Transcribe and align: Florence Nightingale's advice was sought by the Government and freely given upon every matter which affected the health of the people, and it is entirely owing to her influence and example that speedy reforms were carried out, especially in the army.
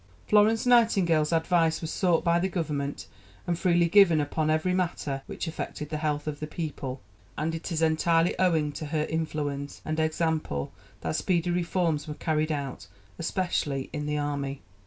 Florence 0.27 0.65
Nightingale's 0.65 1.31
advice 1.31 1.79
was 1.79 1.91
sought 1.91 2.23
by 2.23 2.39
the 2.39 2.49
Government 2.49 3.05
and 3.45 3.59
freely 3.59 3.87
given 3.87 4.19
upon 4.19 4.49
every 4.49 4.73
matter 4.73 5.21
which 5.27 5.45
affected 5.47 5.89
the 5.91 5.97
health 5.99 6.25
of 6.25 6.39
the 6.39 6.47
people, 6.47 7.01
and 7.37 7.53
it 7.53 7.71
is 7.71 7.83
entirely 7.83 8.33
owing 8.39 8.71
to 8.71 8.87
her 8.87 9.05
influence 9.11 9.79
and 9.85 9.99
example 9.99 10.71
that 11.01 11.15
speedy 11.15 11.51
reforms 11.51 12.07
were 12.07 12.15
carried 12.15 12.51
out, 12.51 12.87
especially 13.19 13.91
in 13.93 14.07
the 14.07 14.17
army. 14.17 14.63